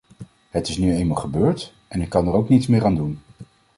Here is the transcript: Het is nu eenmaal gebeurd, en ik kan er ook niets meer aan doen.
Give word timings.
Het 0.49 0.67
is 0.67 0.77
nu 0.77 0.95
eenmaal 0.95 1.15
gebeurd, 1.17 1.73
en 1.87 2.01
ik 2.01 2.09
kan 2.09 2.27
er 2.27 2.33
ook 2.33 2.49
niets 2.49 2.67
meer 2.67 2.85
aan 2.85 2.95
doen. 2.95 3.19